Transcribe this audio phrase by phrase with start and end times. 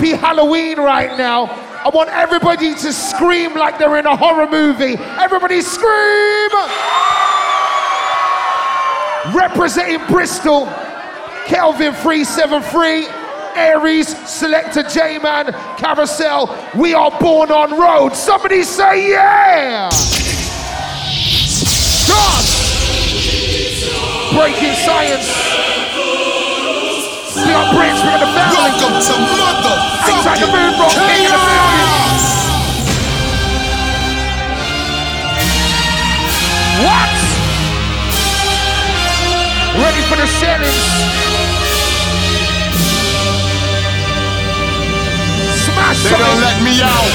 [0.00, 1.44] happy Halloween right now.
[1.84, 4.96] I want everybody to scream like they're in a horror movie.
[4.96, 6.50] Everybody scream!
[9.34, 10.64] Representing Bristol,
[11.46, 13.08] Kelvin 373,
[13.56, 16.48] Aries, Selector J-Man, Carasel.
[16.78, 18.14] We are born on road.
[18.14, 19.90] Somebody say yeah!
[24.32, 25.28] Breaking science.
[27.36, 28.56] We got Prince, we got the family.
[28.56, 29.59] Welcome to
[30.30, 30.86] Inside the bro.
[30.88, 31.90] King in the building.
[36.86, 37.10] What?
[39.82, 40.86] Ready for the shellings.
[45.64, 47.10] Smash They don't let me out.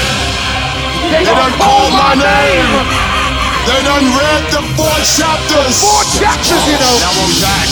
[1.10, 3.05] They, They don't don't call my name.
[3.66, 5.74] They done read the four chapters.
[5.82, 6.94] Four chapters, you know.
[7.02, 7.66] Now I'm back.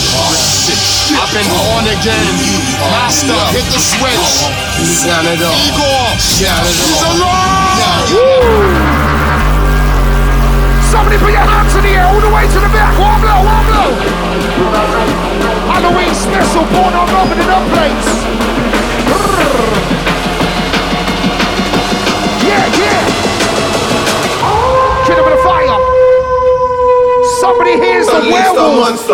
[1.15, 2.35] I've been born again.
[2.91, 4.51] Master, hit the switch.
[4.75, 8.11] Igor, he's alive.
[10.91, 12.91] Somebody put your hands in the air all the way to the back.
[12.99, 13.95] One blow, one blow.
[15.71, 18.09] Halloween special, born on Robin in up place.
[22.43, 23.01] Yeah, yeah.
[24.43, 25.84] Oh, kid with a fire.
[27.45, 29.05] Somebody hears the werewolf.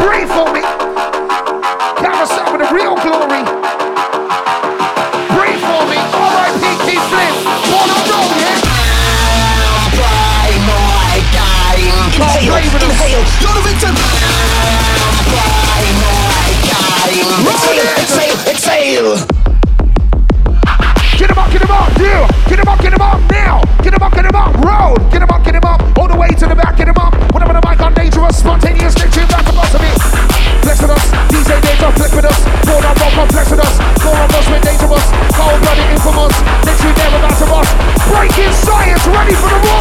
[0.00, 0.62] Pray for me.
[2.00, 3.44] Carasel with the real glory.
[5.36, 6.00] Pray for me.
[6.00, 6.64] R.I.P.
[6.88, 7.36] Keith Flint.
[7.68, 8.56] Born on road, yeah?
[12.16, 12.96] Can't play with us.
[13.42, 13.97] You're the victim.
[39.12, 39.77] Ready for the war.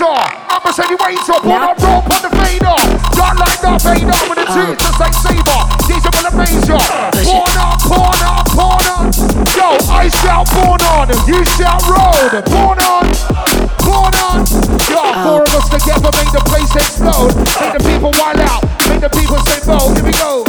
[0.00, 0.48] A heavyweighter.
[0.48, 1.36] I'm a heavyweighter.
[1.44, 2.76] Born on rope on the fader.
[3.20, 5.60] Not like the fader with the truth, just like saber.
[5.88, 6.80] These are the major.
[7.24, 9.04] Born on, born on, born on.
[9.52, 11.12] Yo, I shout born on.
[11.28, 12.32] You shout road.
[12.48, 13.04] Born on,
[13.84, 14.40] born on.
[14.88, 17.36] Yo, four of us together make the place explode.
[17.60, 18.64] Make the people wild out.
[18.88, 20.44] Make the people say, "Bo, here we go."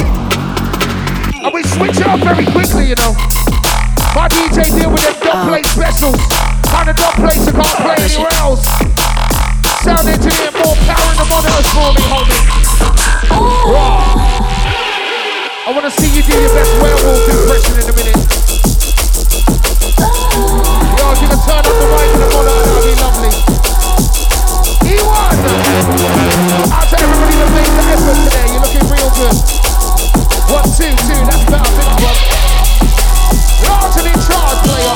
[1.43, 3.17] And we switch it up very quickly, you know.
[4.15, 6.19] My DJ deal with them dub plate specials.
[6.71, 9.20] Kind of dub plates I can't play anywhere else.
[9.81, 12.37] Sound engineer, more power in the monitors for me, homie.
[13.65, 14.13] Raw.
[15.65, 18.13] I want to see you do your best werewolf impression in a minute.
[21.01, 23.33] Yo, if you can turn up the mic in the monitor, that'd be lovely.
[24.85, 25.49] E1!
[26.77, 28.53] Out to everybody that made the effort today.
[28.53, 29.33] You're looking real good.
[30.53, 31.17] One, two, two.
[31.25, 32.21] That's better, big club.
[33.65, 34.93] Large and in charge, player.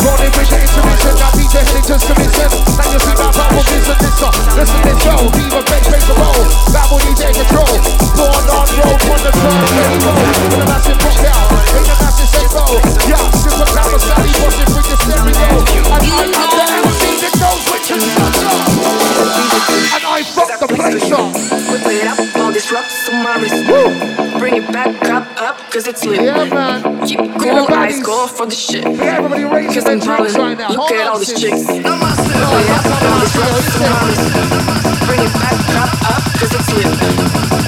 [0.00, 2.48] Rolling with the intermission, now DJ just commission.
[2.80, 4.34] Now you see this and this up.
[4.56, 6.44] Listen this show, Viva bass, bass the roll.
[6.72, 7.74] Babble DJ control.
[8.16, 10.12] Born on road, on the turn, ready go.
[10.16, 12.64] With a massive rock out, in a massive say go.
[13.04, 15.48] Yeah, super power, Sally, watching through the stereo.
[15.92, 18.60] And I am the MC that knows which is shut up.
[19.96, 21.50] And I fuck the place up.
[23.10, 24.38] to my wrist.
[24.38, 26.22] Bring it back up, up, cause it's lit.
[26.22, 27.06] Yeah, man.
[27.06, 28.84] Keep cool, eyes go for the shit.
[28.84, 30.58] Yeah, everybody raise Cause their I'm drinks ballin'.
[30.58, 30.70] right now.
[30.70, 31.66] Look at all these chicks.
[31.66, 31.74] No,
[35.06, 37.59] Bring it back up, up, cause it's lit.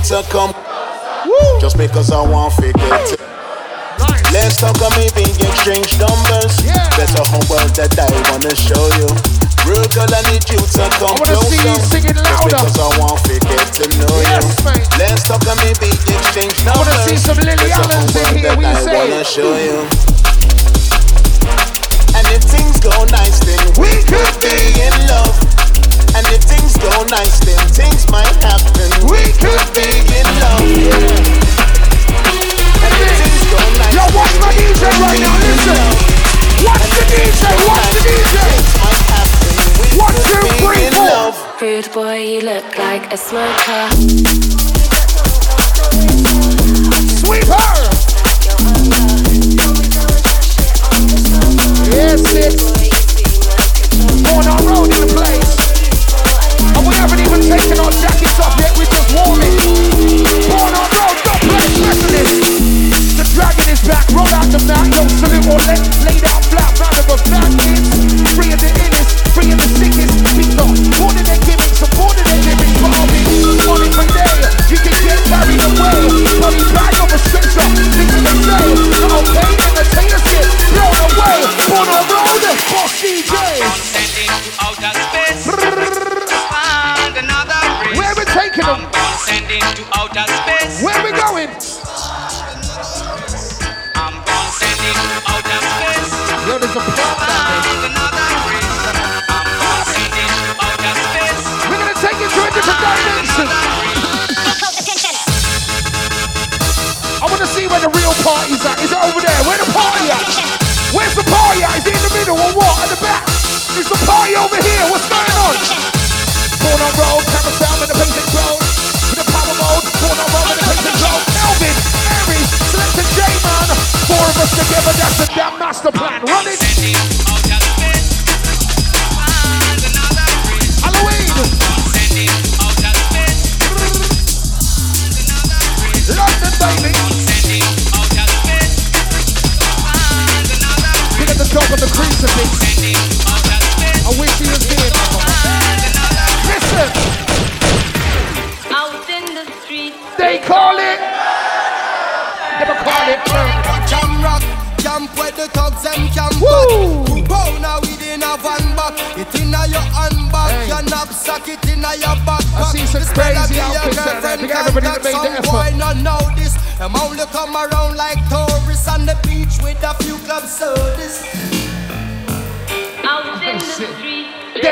[0.00, 0.52] Girl, I need you to come.
[1.26, 1.60] Woo.
[1.60, 3.20] Just because I want forget it.
[3.98, 4.22] Nice.
[4.32, 6.52] Let's talk on maybe exchange numbers.
[6.64, 6.84] Yeah.
[6.96, 9.08] There's a homework that I wanna show you.
[9.64, 11.50] Real girl, I need you to come wanna closer.
[11.50, 12.60] see you singing Just louder.
[12.60, 14.64] because I want to get to know Yes, you.
[14.70, 14.86] mate.
[15.00, 16.86] Let's talk on maybe exchange numbers.
[16.86, 18.94] wanna see some Lily Allens in here, that we I say.
[18.94, 19.76] wanna show you.
[22.14, 24.54] And if things go nice, then we could be
[24.86, 25.34] in love.
[26.16, 28.88] And if things go nice, then things might happen.
[29.04, 29.84] We could be
[30.16, 30.64] in love.
[32.80, 35.36] And if things go nice, Yo, watch my DJ right now.
[35.44, 35.76] Listen.
[36.64, 37.44] Watch the DJ.
[37.68, 38.32] Watch the DJ.
[38.48, 39.52] things might happen.
[39.84, 40.40] We could
[40.72, 41.36] be in love.
[41.60, 43.92] Rude boy, you look like a smoker.
[47.20, 47.76] Sweep her.
[51.92, 52.56] Yes, sis.
[54.22, 55.55] Going on road in the place.
[56.76, 56.92] We.
[56.92, 57.06] The.
[64.16, 64.58] Roll out the
[66.50, 66.72] flat.
[66.80, 67.88] Round of a flat kids.
[68.34, 69.28] Free of the illest.
[69.34, 70.24] Free of the sickest.
[70.36, 70.72] People.
[71.00, 71.25] More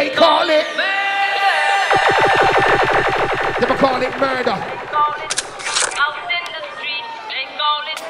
[0.05, 0.67] They call it.
[3.59, 4.53] Never call it murder.
[4.53, 5.33] They call it.
[5.97, 7.07] Out in the street.
[7.33, 8.01] They call it.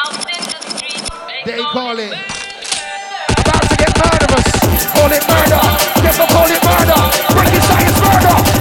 [0.00, 1.04] Out in the street.
[1.44, 2.12] They call it.
[3.36, 4.48] About to get murderous.
[4.96, 5.60] Call it murder.
[6.00, 7.00] Never call it murder.
[7.34, 8.55] Breaking science murder.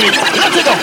[0.00, 0.74] Let it go.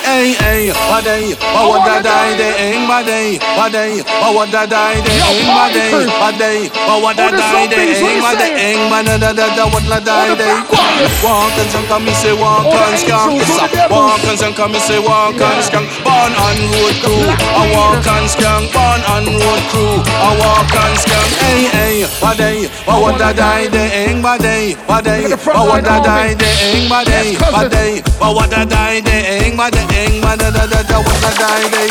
[0.00, 5.78] Hey, hey, badai, bawada dai de eng badai, badai, bawada dai de Yo, eng party
[5.78, 6.08] badai, crew.
[6.18, 6.58] badai,
[6.88, 8.74] bawada All the dai de zombies, what eng you badai, saying?
[8.74, 10.50] eng badai da da what la dai All the de.
[10.50, 11.22] black ones.
[11.22, 13.92] Walk and some come me say walk and skunk, angels, all the devils.
[13.92, 15.86] walk and some come me say walk and skunk.
[16.02, 18.72] Born on road crew, I walk and skunk.
[18.74, 21.28] Born on road crew, I walk and skunk.
[21.44, 25.28] Hey, hey, badai, I wanna die the ing my day, my day.
[25.30, 28.02] But what a die the ing my day, my day.
[28.18, 30.98] But what a die the ing my the ing my da da da da.
[30.98, 31.90] What a die day.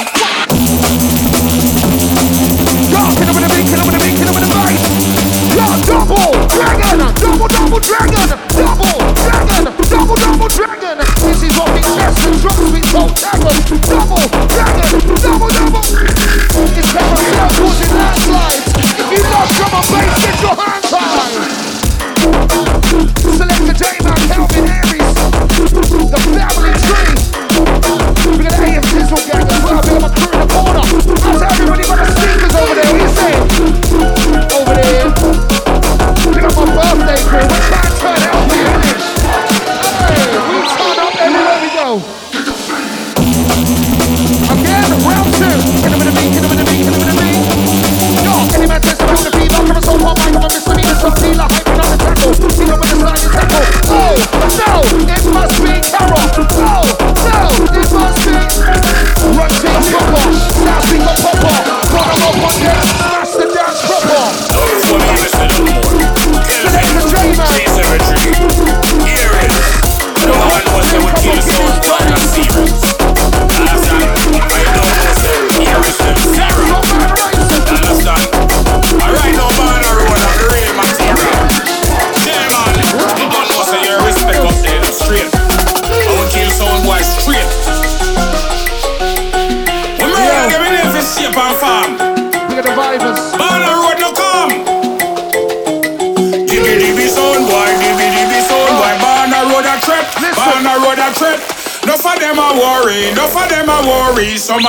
[2.90, 4.50] Yo, kill him with a beat, kill him with a beat, kill him with a
[4.50, 4.82] bite.
[5.56, 10.98] Yo, double dragon, double double dragon, double dragon, double double dragon.
[11.22, 13.56] This is what the test and drums with double dragon,
[13.88, 14.90] Double dragon,
[15.22, 15.86] double double.
[16.76, 18.68] It's terror, causing landslides.
[19.00, 20.19] If you love drum and bass.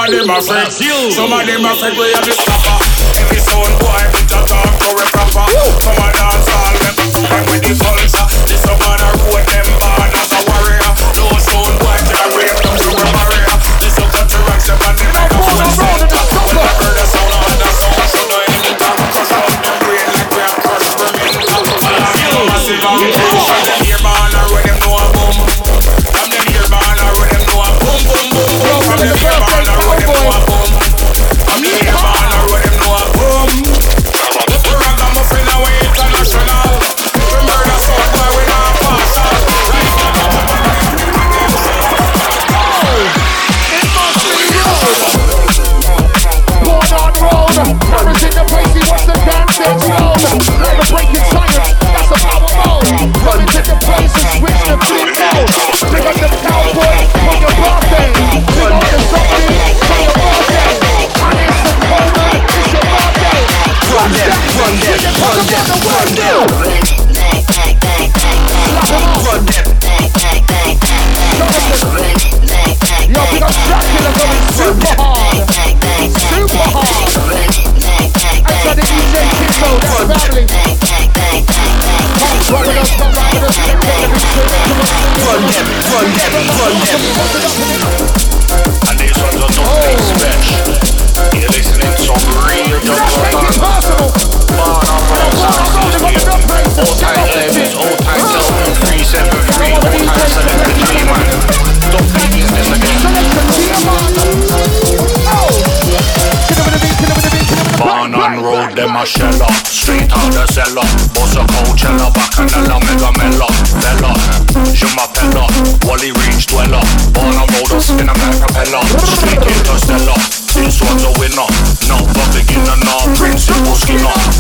[0.09, 0.90] them a.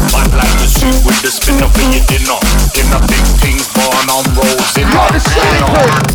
[0.08, 0.68] Man like the
[1.04, 2.40] with the spinner for your dinner.
[2.72, 6.09] Dinner big things, born on rolls in.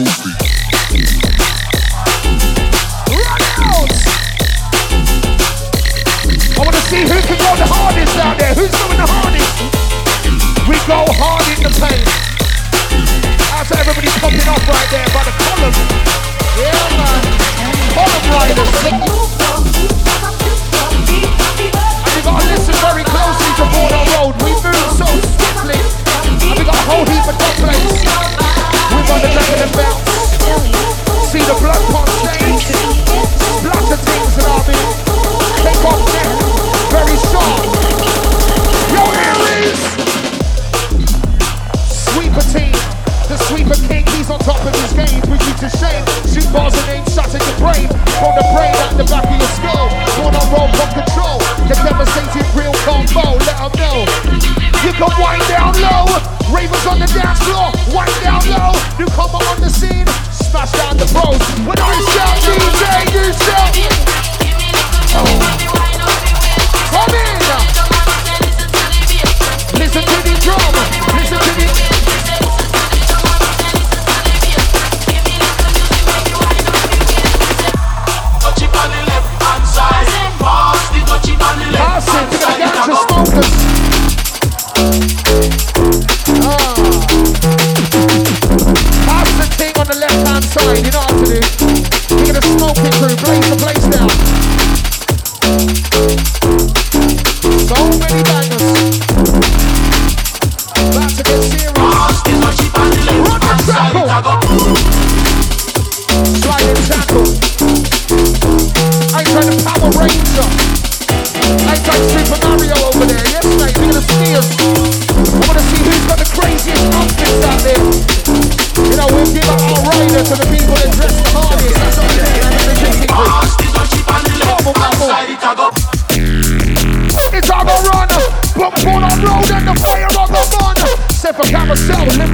[0.00, 0.27] It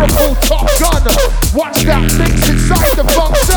[0.04, 1.00] Liverpool Top Gun.
[1.56, 3.56] Watch that mix inside the function.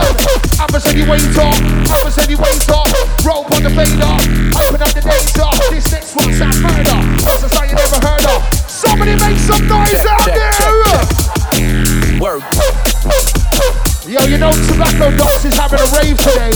[0.56, 1.60] I'ma send you wait off.
[1.92, 2.88] I'ma send you wait off.
[3.28, 4.16] Rope on the fader.
[4.56, 5.48] Open up the data.
[5.68, 6.96] This next one sounds murder.
[7.28, 8.40] What's a sound you never heard of?
[8.64, 10.56] Somebody make some noise out there.
[12.16, 12.40] Word.
[14.08, 16.56] Yo, you know Tobacco Dock's is having a rave today.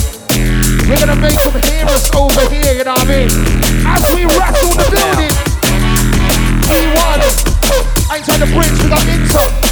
[0.87, 3.29] We're gonna make them hear us over here, you know what I mean?
[3.83, 5.35] As we rattle the building.
[6.71, 7.19] E1.
[8.07, 9.70] I ain't trying to bridge, we got Inter.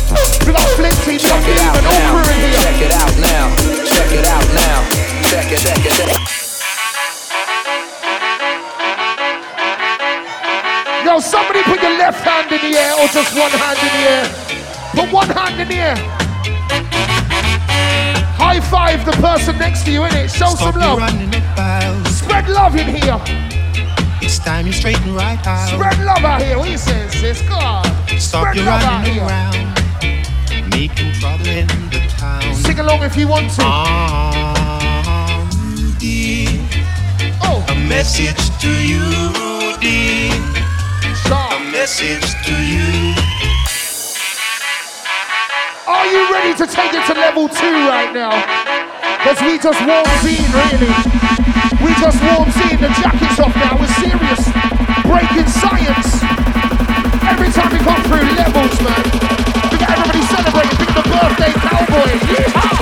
[12.99, 14.25] Hand in the air or just one hand in the air.
[14.95, 15.95] Put one hand in the air.
[18.38, 20.29] High five the person next to you, innit?
[20.29, 20.99] Show Stop some love.
[22.07, 23.19] Spread love in here.
[24.21, 25.69] It's time you straighten right out.
[25.69, 26.57] Spread love out here.
[26.57, 27.41] What you saying, sis?
[27.47, 27.85] God.
[28.19, 29.23] Stop Spread you love out running here.
[29.23, 29.55] around.
[30.71, 32.53] Making trouble in the town.
[32.55, 33.63] Sing along if you want to.
[33.63, 35.49] Um,
[35.99, 36.49] dear,
[37.41, 39.03] Oh, a message to you,
[41.29, 41.55] Rudy.
[41.55, 43.13] A message to you.
[45.87, 48.33] Are you ready to take it to level two right now?
[49.17, 50.93] Because we just warmed in, really.
[51.85, 52.81] We just warmed in.
[52.81, 53.77] The jacket's off now.
[53.77, 54.41] We're serious.
[55.05, 56.21] Breaking science.
[57.25, 59.03] Every time we come through levels, man.
[59.69, 60.79] We got everybody celebrating.
[60.81, 62.21] Of the birthday cowboys.
[62.25, 62.77] Yeehaw!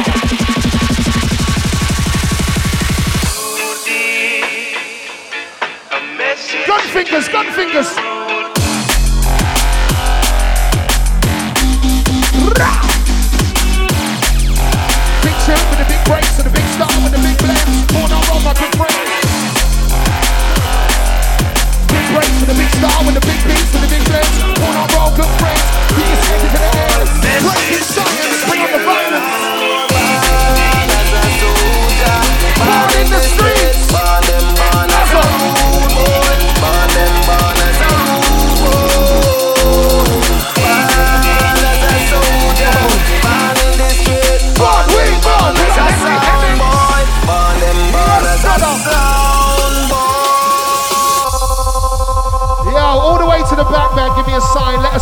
[6.67, 8.16] Gun fingers, gun fingers.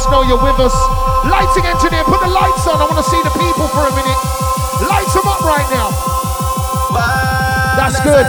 [0.06, 0.76] Us know you're with us.
[1.26, 2.78] Lighting engineer, put the lights on.
[2.78, 4.22] I want to see the people for a minute.
[4.86, 5.90] Light them up right now.
[7.78, 8.26] That's good.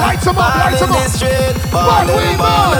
[0.00, 1.04] Light them up, light them up.
[1.68, 2.78] Born, we born.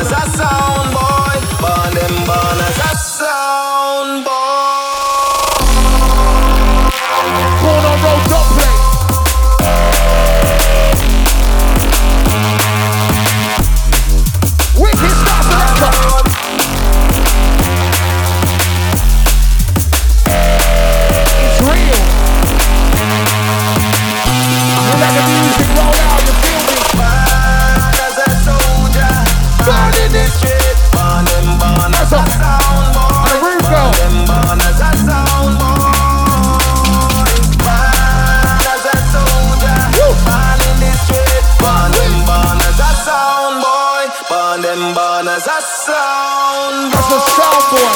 [44.78, 46.94] them born as a sound.
[46.94, 47.94] As a sound boy.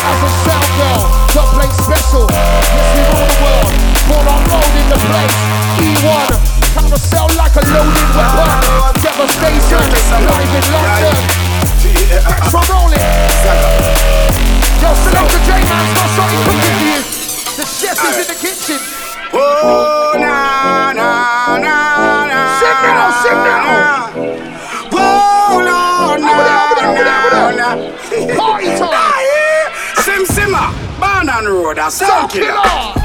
[0.00, 1.04] As a sound girl.
[1.32, 2.24] Top plate special.
[2.30, 3.72] Yes, we rule the world.
[4.08, 5.36] Born on road in the place.
[5.84, 6.32] E1.
[6.72, 8.48] Time to sell like a loaded weapon.
[9.04, 9.84] Devastation.
[10.24, 11.16] Live in London.
[12.24, 13.04] Back from rolling.
[14.80, 15.84] Yo, select the J-Man.
[15.92, 17.00] Stop shotting cooking for you.
[17.60, 18.80] The chef is in the kitchen.
[19.32, 21.76] Oh, na, na, na,
[22.26, 22.40] na.
[22.60, 24.59] Signal, signal.
[25.00, 26.32] Oh, no, no,
[27.32, 27.70] no, no.
[30.04, 32.52] Sim Simmer, born on road, a sound killer.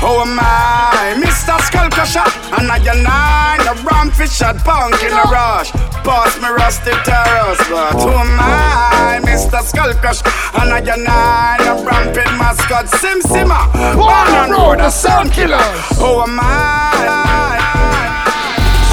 [0.01, 1.57] Oh my, Mr.
[1.59, 2.25] Skullcrusher,
[2.57, 5.71] and I get nine, a ramfish at punk in a rush.
[6.03, 9.61] Pass me rusty terrors, but oh my, Mr.
[9.61, 10.25] Skullcrusher,
[10.61, 12.87] and I get nine, a rampant mascot.
[12.99, 15.57] Sim Simmer, born on road, a sound killer.
[15.99, 16.95] Oh my.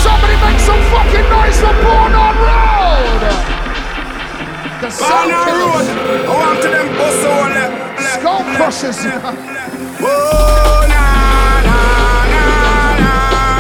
[0.03, 2.72] Somebody make some fucking noise for Born on Road!
[3.23, 3.39] them.
[4.83, 5.87] The sun kills.
[6.27, 8.99] I want to them bust all left, left, Skull crushes.
[10.03, 11.05] Oh, na,
[11.69, 11.79] na,
[12.33, 12.45] na,
[12.99, 13.15] na,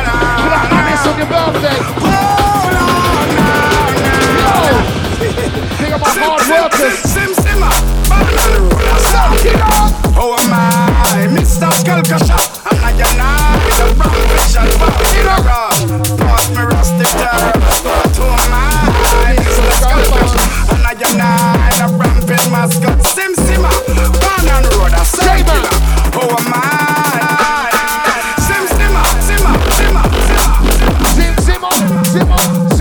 [0.07, 0.16] na.
[0.42, 1.79] Put a harness on your birthday.
[2.03, 2.87] Oh, na,
[3.38, 3.51] na, na.
[4.42, 4.55] Yo.
[5.79, 6.98] Think about hard workers.
[7.07, 7.75] Sim, simmer.
[8.11, 8.62] Man, man,
[10.18, 10.91] Oh my.
[11.12, 11.68] I, Mr.
[11.68, 12.37] Skulkasha.
[12.70, 15.68] And I am not with a wrong vision, but in a row.
[16.16, 17.53] Pass me rusty terror,
[18.16, 19.68] to my Mr.
[19.77, 20.40] Skulkasha.
[20.72, 23.77] And I am now the a rampant mascot, Sim Simmer.
[23.92, 25.77] Born on road, a circular.
[26.16, 27.68] Oh, my.
[28.46, 30.57] Sim Simmer, Simmer, Simmer, Simmer,
[31.44, 32.71] Simmer, Simmer, Simmer.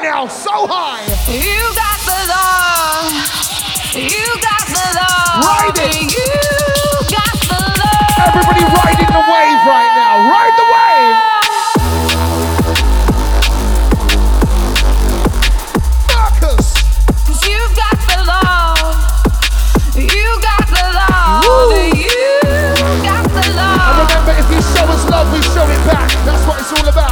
[0.00, 1.04] right now, so high.
[1.28, 3.12] You got the love.
[3.92, 5.44] You got the love.
[5.44, 6.08] Ride it.
[6.08, 6.24] You
[7.10, 8.32] got the love.
[8.32, 10.24] Everybody riding the wave right now.
[10.30, 11.16] Ride the wave.
[25.10, 26.08] Love, we show it back.
[26.24, 27.09] That's what it's all about.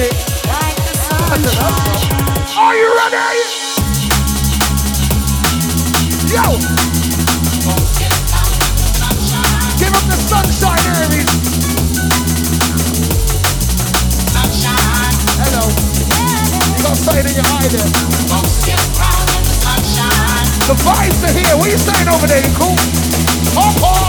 [0.00, 0.12] music.
[0.46, 0.78] Like
[2.56, 3.16] Are you ready?
[6.32, 6.44] Yo!
[9.78, 11.28] Give up the sunshine, Irving.
[15.40, 15.64] Hello.
[16.76, 17.88] You got something in your eye there.
[20.66, 21.56] The vibes are here.
[21.56, 22.40] What are you saying over there?
[22.40, 22.76] You cool?
[23.56, 23.99] Oh, oh.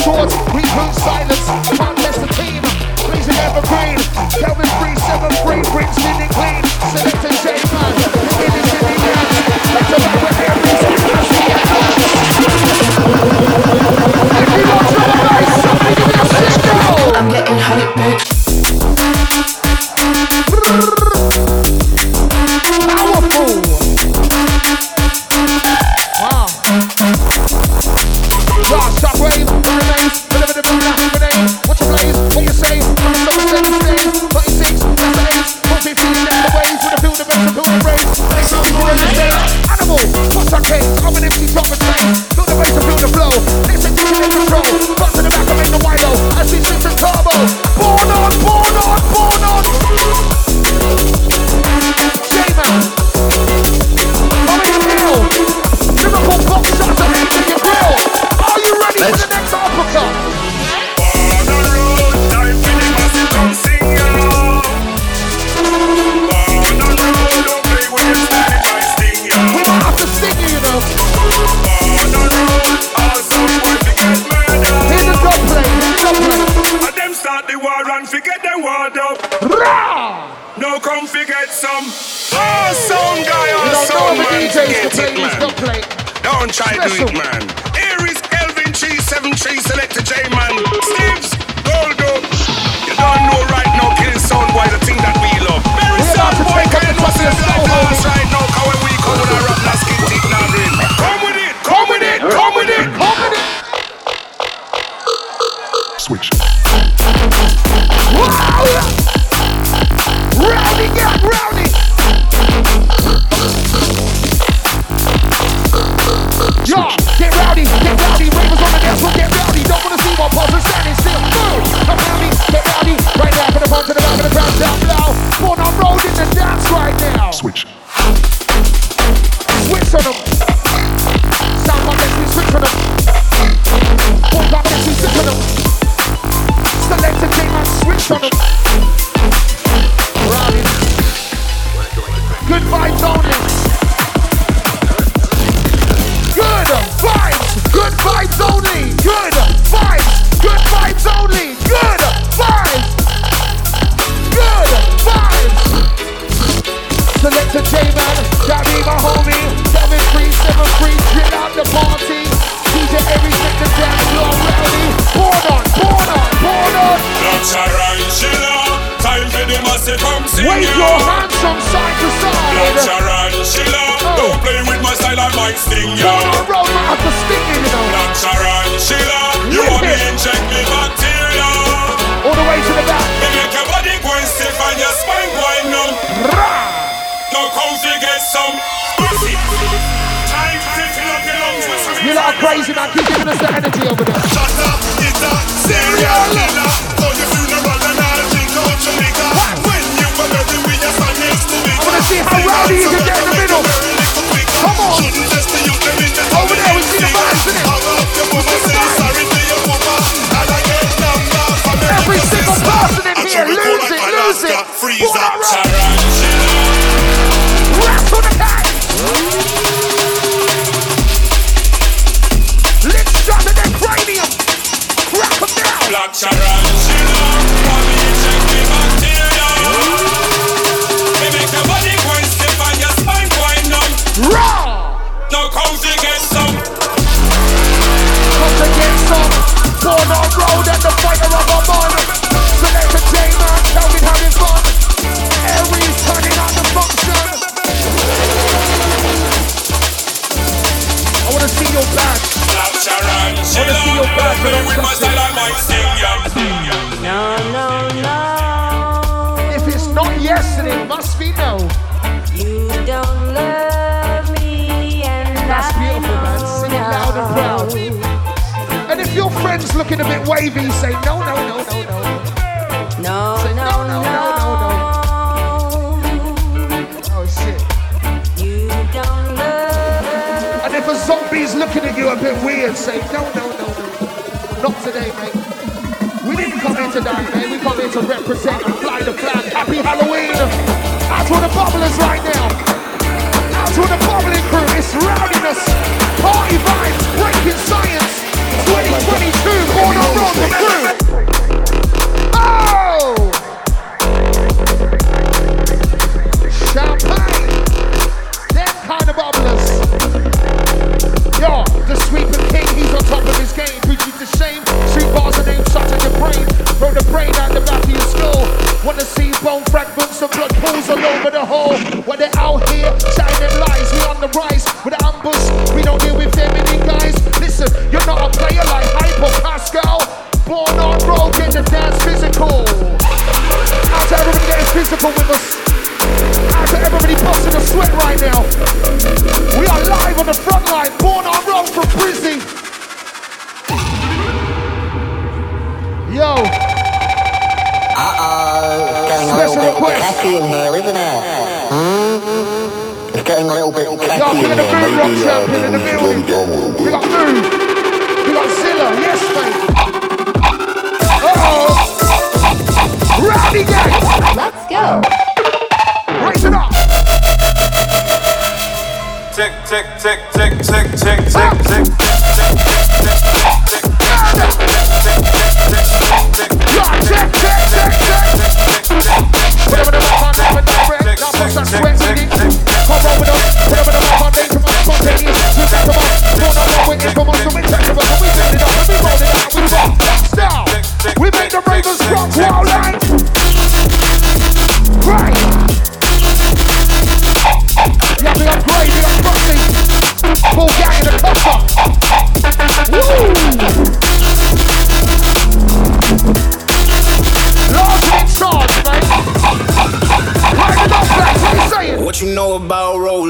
[0.00, 1.89] Swords, we prove silence.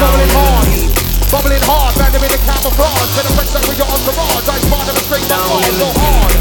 [0.00, 0.68] bubbling hard.
[1.30, 1.94] Bubbling hard.
[1.96, 3.10] Them in the camouflage.
[3.16, 4.48] Better press that with your entourage.
[4.48, 5.60] I spot them straight down.
[5.76, 6.32] So hard.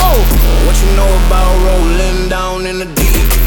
[0.00, 0.20] Oh.
[0.66, 3.43] What you know about rolling down in the deep?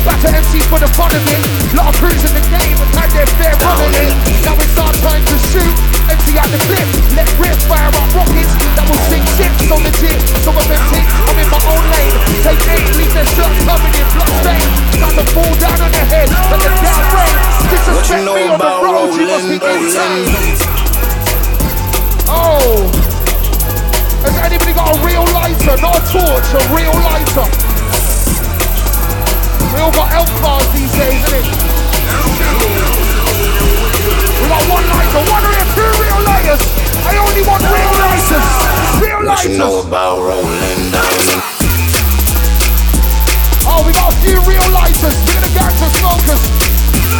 [0.00, 1.40] Back to MCs for the fun of it.
[1.76, 4.16] Lot of crews in the game and had their fair run in it.
[4.48, 5.74] Now it's our time to shoot.
[6.08, 6.88] MC out the clip.
[7.12, 8.48] Let rip fire up rockets.
[8.80, 10.16] That will sink ships so legit.
[10.40, 11.04] So authentic.
[11.04, 12.16] I'm in my own lane.
[12.40, 14.68] Take aim, leave their shirts covered in blood stain.
[15.04, 16.28] Time to fall down on their head.
[16.48, 17.36] Let the down rain.
[17.92, 19.12] What you know me on the about road.
[19.20, 20.32] You must rolling, be insane.
[22.24, 22.88] Oh.
[24.24, 25.76] Has anybody got a real lighter?
[25.76, 27.69] Not a torch, a real lighter.
[29.70, 31.46] We all got Elf Bars these days, innit?
[34.40, 36.62] We got one lighter, one or two real lighters.
[37.06, 38.46] I only want real lighters.
[38.98, 41.50] Real What you know about rolling down
[43.70, 45.14] Oh, we got a few real lighters.
[45.14, 46.42] We're gonna go to smokers.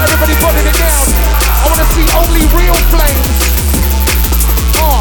[0.03, 1.07] Everybody putting it down.
[1.07, 3.39] I wanna see only real flames.
[4.83, 4.99] Oh,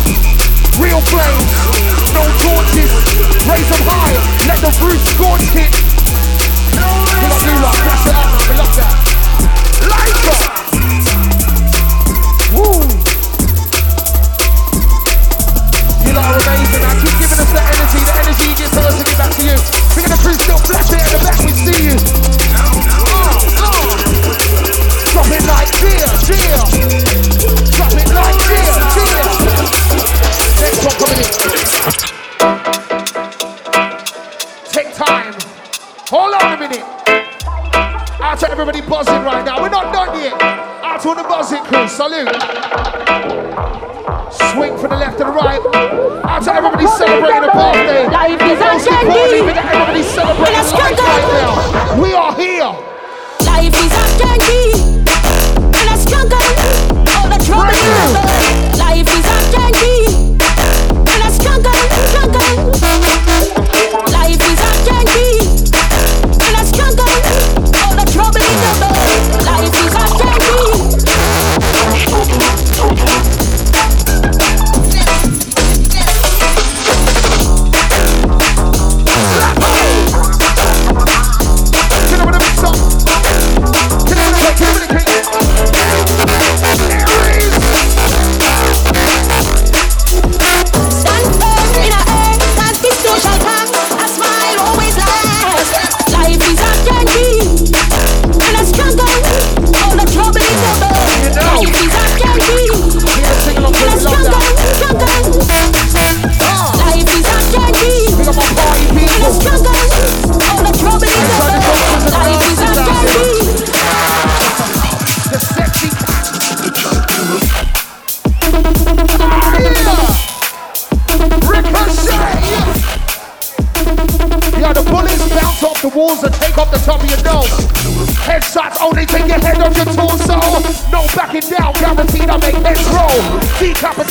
[0.77, 1.49] real flames.
[2.13, 2.93] No torches.
[3.49, 4.13] Raise them high.
[4.45, 5.98] Let the roof scorch hit.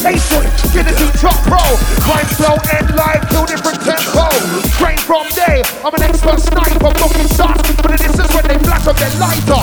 [0.09, 1.61] Decapitation, finishing top pro.
[2.09, 4.25] Mind flow and live, two different tempo.
[4.81, 7.61] Train from day, I'm an expert sniper, looking shots.
[7.83, 9.61] But this is when they flash up their lighter.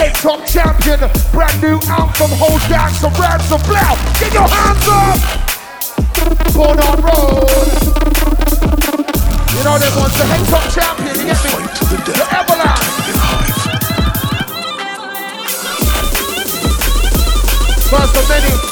[0.00, 0.98] Head top champion,
[1.32, 3.92] brand new anthem, hold down some ransom blow.
[4.16, 5.20] Get your hands up!
[6.56, 7.52] Born on road.
[9.52, 11.68] You know them ones, the head top champion, you get me?
[12.08, 12.88] The Everlast.
[17.92, 18.71] First of many.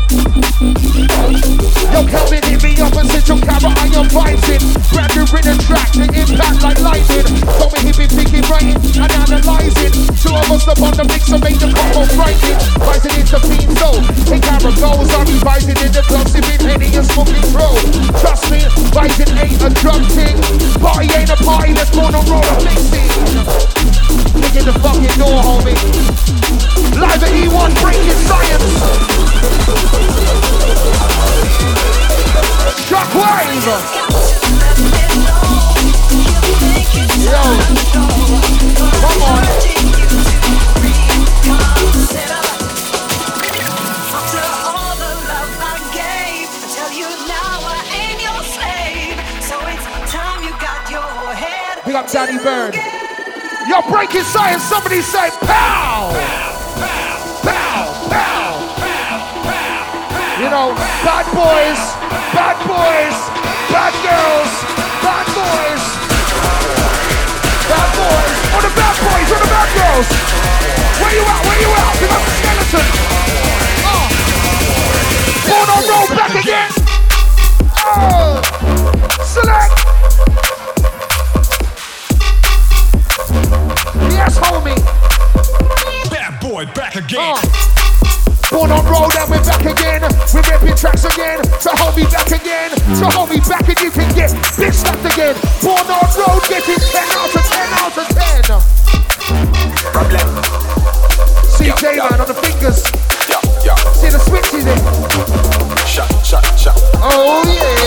[0.31, 4.63] Yo, Kelvin hit me up and said your camera on your vibes in.
[4.95, 7.27] Brand new written track, the impact like lightning.
[7.59, 9.91] Told me he be picking, writing, and analyzing.
[10.23, 12.55] Two of us up on the mix and make the combo frightening.
[12.79, 14.03] Rising into fiend zone.
[14.31, 17.67] Hey, camera goes, I'm revising in the club, sipping Henny and smoking pro.
[18.23, 18.63] Trust me,
[18.95, 20.39] rising ain't a drum thing.
[20.79, 23.03] Party ain't a party, let's go on roll mixing.
[23.11, 23.30] Kick
[54.11, 54.63] Breaking science.
[54.63, 56.11] Somebody say pow!
[57.47, 57.95] Pow!
[58.11, 58.59] Pow!
[60.35, 61.79] You know, bad boys,
[62.35, 63.15] bad boys,
[63.71, 64.51] bad girls,
[64.99, 65.83] bad boys,
[67.71, 68.35] bad boys.
[68.51, 70.07] Or the bad boys, or the bad girls.
[70.99, 71.47] Where you at?
[71.47, 71.95] Where you at?
[71.95, 72.83] Pick up the skeleton.
[73.87, 73.95] Uh.
[73.95, 74.11] Oh.
[75.47, 76.67] Born on roll back again.
[77.87, 78.43] Oh.
[79.23, 80.00] Select.
[84.11, 84.75] Yes, homie.
[86.11, 87.35] Bad boy, back again.
[87.35, 87.71] Uh.
[88.51, 90.03] Born on road and we're back again.
[90.35, 91.39] We're ripping tracks again.
[91.63, 92.75] So hold me back again.
[92.99, 95.39] So hold me back and you can get big slapped again.
[95.63, 98.51] Born on road, getting 10 out of 10 out of 10.
[99.95, 100.27] Problem.
[101.47, 102.21] CJ yeah, man yeah.
[102.21, 102.91] on the fingers.
[103.31, 103.79] Yeah, yeah.
[103.95, 104.77] See the switches in.
[105.87, 106.75] Shot, shot, shot.
[106.99, 107.80] Oh yeah.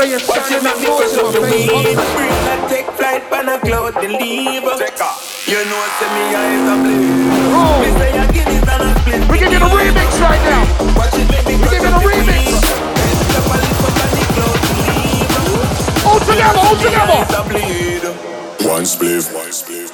[0.00, 1.68] Yo, brother, you're shining that noise in my face.
[2.16, 4.72] Bring that take flight, pan a cloud, deliver.
[5.44, 7.28] You know, say me eyes are blue.
[7.52, 7.84] Oh.
[7.84, 9.20] Me say I give it and a split.
[9.28, 10.64] We give you a remix right now.
[11.44, 12.48] We give you a remix.
[16.08, 17.20] All together, all together.
[18.64, 19.92] One spliff, one spliff.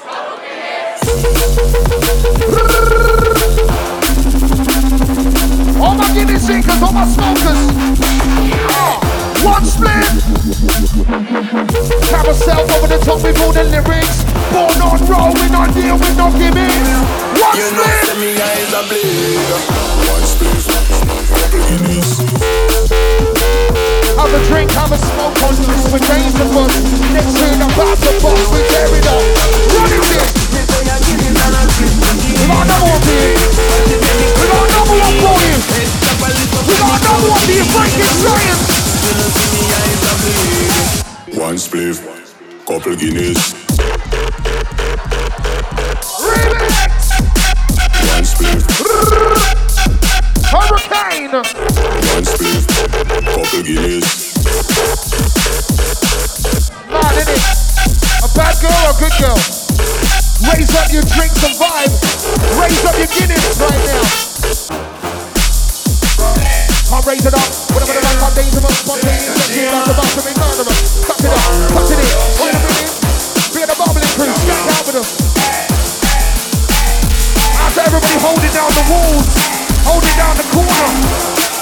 [5.83, 7.66] All my guinea seekers, all my smokers.
[12.27, 14.27] Carasel over the top with all the lyrics.
[14.51, 16.75] Born on roll, we not deal with no gimmicks.
[17.39, 17.87] One you split.
[17.87, 19.47] Know, me eyes are bleed.
[20.11, 20.59] One split.
[24.19, 26.75] Have a drink, have a smoke on this with range of us.
[27.15, 29.23] Next turn about the box, we tear it up.
[29.79, 30.03] Run it.
[32.43, 33.39] We got another one for you.
[34.35, 35.63] We got another one for you.
[35.63, 37.63] We got another one for you.
[37.71, 38.67] Breaking science.
[41.39, 42.16] One spliff,
[42.77, 43.55] couple Guinness.
[46.21, 47.09] Remix.
[48.05, 48.65] One spliff.
[50.53, 51.33] Hurricane.
[51.33, 52.67] One spliff,
[53.33, 54.37] couple Guinness.
[56.91, 57.41] Mad in it.
[58.21, 59.41] A bad girl or a good girl?
[60.53, 61.97] Raise up your drinks and vibe.
[62.61, 64.05] Raise up your Guinness right now.
[66.91, 67.73] Can't raise it up.
[67.73, 67.97] Whatever
[68.87, 71.05] Spontaneous, let's get out the bottom, be murderous.
[71.07, 72.66] Cut it up, cut it in.
[74.17, 75.05] Crew, stack out with them.
[77.61, 79.29] Out everybody holding down the walls,
[79.85, 80.89] holding down the corner.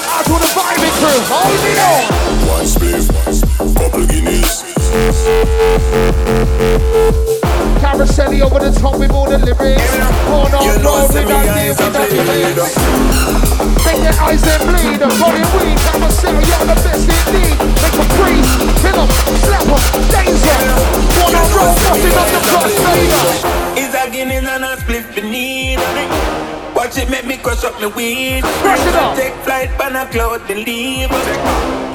[0.07, 2.07] Out to the vibing crew, hold it on.
[2.47, 3.11] One spliff,
[3.75, 4.63] couple Guinness.
[7.79, 9.91] Carasel over the top with all the lyrics.
[10.27, 12.55] Born on You know, road say with me that eyes name, are with that bleed.
[12.55, 12.75] lyrics.
[13.85, 14.99] Make their eyes then bleed.
[15.01, 17.55] Rolling weed, Carasel, you're the best indeed.
[17.81, 19.09] Make a freeze, kill 'em,
[19.45, 19.81] slap 'em,
[20.13, 20.57] danger.
[21.15, 23.25] Born on road, busting up the cross fader.
[23.81, 25.81] Is a Guinness and a split beneath.
[26.75, 28.43] Watch it make me crush up my weed.
[28.61, 29.15] Crush it up.
[29.15, 31.09] Take flight, pan a cloud, then leave.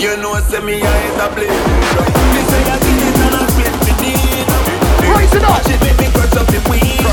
[0.01, 1.51] You know, say me eyes are bleed.
[2.35, 2.69] This is
[5.17, 5.51] Raise it up.
[5.51, 7.05] Watch it make me crush up the weed.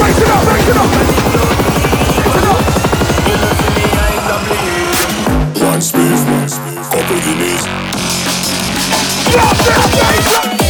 [0.00, 0.90] Raise it up, raise it up.
[0.90, 2.60] Raise it up.
[3.28, 5.62] You know, say me eyes are bleed.
[5.62, 6.20] One spliff,
[6.90, 7.62] couple Guinness.
[9.32, 10.63] Drop that bass.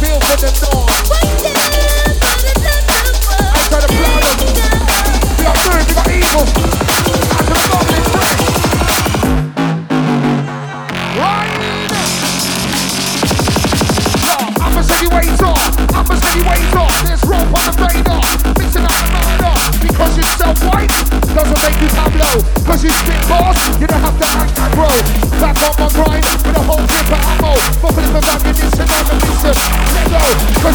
[0.00, 1.09] Feel for the dawn.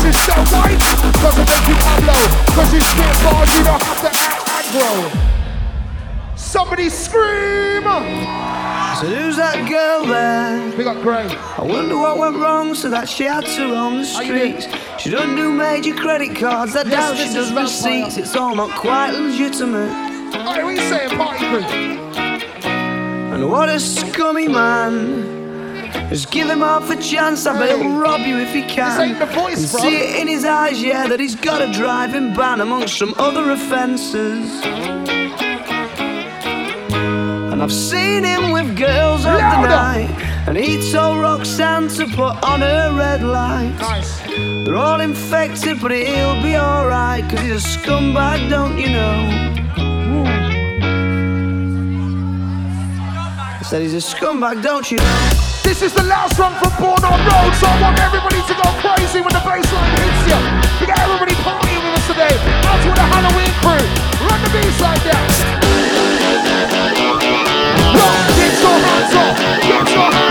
[0.05, 0.79] Cause you're self-white
[1.23, 2.13] doesn't make you Pablo.
[2.53, 6.37] Cause you spit bars, you don't have to act aggro.
[6.37, 7.83] Somebody scream!
[9.01, 10.77] So who's that girl there?
[10.77, 11.25] We got Gray.
[11.57, 14.61] I wonder what went wrong so that she had to roam the How you doing?
[14.61, 15.03] streets.
[15.03, 18.17] She doesn't do major credit cards, I Yes, doubt she does receipts.
[18.17, 19.91] It's all not quite legitimate.
[20.33, 21.63] Hey, what you saying, party crew?
[23.33, 25.34] And what a scummy man.
[26.09, 28.97] Just give him half a chance, I bet he'll rob you if he can.
[28.97, 31.71] This ain't the voice, and see it in his eyes, yeah, that he's got a
[31.71, 34.63] driving ban amongst some other offences.
[37.51, 40.09] And I've seen him with girls of the night.
[40.47, 43.81] And he told Roxanne to put on her red lights.
[43.81, 44.19] Nice.
[44.65, 47.27] They're all infected, but he'll be alright.
[47.29, 49.27] Cause he's a scumbag, don't you know?
[53.59, 55.34] I said he's a scumbag, don't you know?
[55.75, 58.63] This is the last one from Born on Road, so I want everybody to go
[58.79, 60.39] crazy when the bassline hits you.
[60.79, 62.31] We got everybody partying with us today.
[62.63, 63.83] Out to the Halloween crew.
[64.23, 65.27] Run the bassline down.
[67.91, 68.07] Yo,
[68.39, 69.35] get your hands up.
[69.67, 70.24] Get your hands